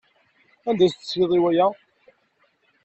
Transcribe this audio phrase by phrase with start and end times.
[0.69, 1.67] Anda i d as-tesliḍ i waya?